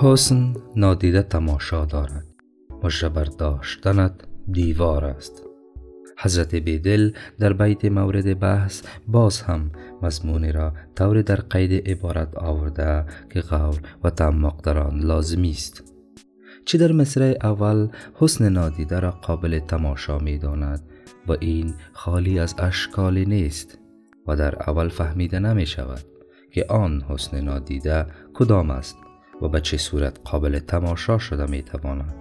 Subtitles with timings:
[0.00, 2.26] حسن نادیده تماشا دارد.
[2.82, 4.12] مجبر داشتنت
[4.50, 5.42] دیوار است.
[6.18, 9.70] حضرت بیدل در بیت مورد بحث باز هم
[10.02, 15.94] مضمونی را طور در قید عبارت آورده که غور و تعمق در آن لازمی است.
[16.64, 20.80] چه در مصرع اول حسن نادیده را قابل تماشا می داند
[21.28, 23.78] و این خالی از اشکال نیست
[24.26, 26.02] و در اول فهمیده نمی شود
[26.50, 29.05] که آن حسن نادیده کدام است.
[29.42, 32.14] و به چه صورت قابل تماشا شده می تواند.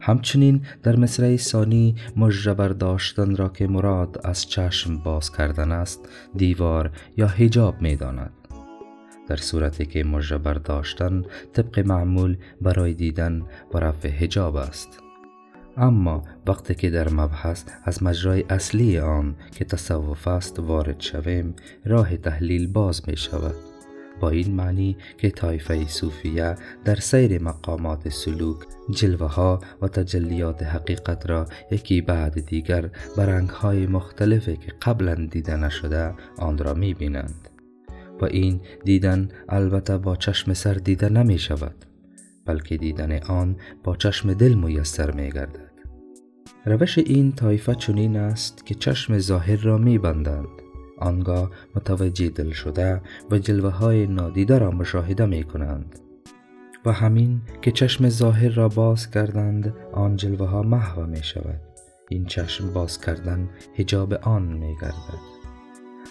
[0.00, 6.90] همچنین در مصرع ثانی مجبر داشتن را که مراد از چشم باز کردن است دیوار
[7.16, 8.32] یا حجاب می داند.
[9.28, 13.42] در صورتی که مجبر داشتن طبق معمول برای دیدن
[13.74, 14.98] و رفع حجاب است.
[15.76, 22.16] اما وقتی که در مبحث از مجرای اصلی آن که تصوف است وارد شویم راه
[22.16, 23.54] تحلیل باز می شود.
[24.20, 26.54] با این معنی که طایفه صوفیه
[26.84, 28.56] در سیر مقامات سلوک
[28.90, 35.56] جلوه ها و تجلیات حقیقت را یکی بعد دیگر به های مختلفی که قبلا دیده
[35.56, 37.48] نشده آن را می بینند
[38.20, 41.84] و این دیدن البته با چشم سر دیده نمی شود
[42.46, 45.68] بلکه دیدن آن با چشم دل میسر می گردد
[46.66, 50.67] روش این طایفه چنین است که چشم ظاهر را می بندند
[51.00, 55.98] آنگاه متوجه دل شده و جلوه های نادیده را مشاهده می کنند
[56.86, 61.60] و همین که چشم ظاهر را باز کردند آن جلوه ها محو می شود
[62.08, 65.38] این چشم باز کردن حجاب آن می گردد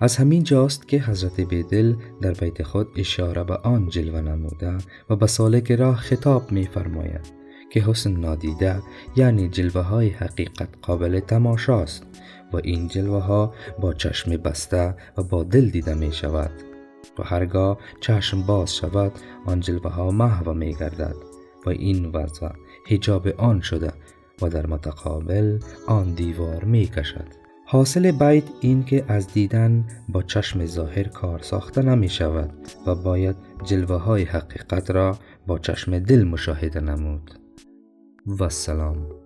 [0.00, 4.78] از همین جاست که حضرت بیدل در بیت خود اشاره به آن جلوه نموده
[5.10, 7.32] و به سالک راه خطاب می فرماید
[7.70, 8.82] که حسن نادیده
[9.16, 12.06] یعنی جلوه های حقیقت قابل تماشاست
[12.52, 16.50] و این جلوه ها با چشم بسته و با دل دیده می شود
[17.18, 19.12] و هرگاه چشم باز شود
[19.46, 21.16] آن جلوه ها محو می گردد
[21.66, 22.48] و این وضع
[22.86, 23.92] حجاب آن شده
[24.42, 30.66] و در متقابل آن دیوار می کشد حاصل بیت این که از دیدن با چشم
[30.66, 32.50] ظاهر کار ساخته نمی شود
[32.86, 37.30] و باید جلوه های حقیقت را با چشم دل مشاهده نمود.
[38.40, 39.21] و سلام